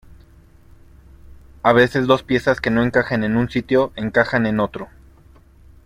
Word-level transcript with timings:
a 1.61 1.73
veces 1.73 2.07
dos 2.07 2.23
piezas 2.23 2.59
que 2.59 2.71
no 2.71 2.81
encajan 2.81 3.23
en 3.23 3.37
un 3.37 3.51
sitio, 3.51 3.93
encajan 3.95 4.47
en 4.47 4.59
otro. 4.59 4.89